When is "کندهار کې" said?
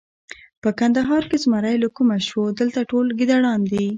0.79-1.37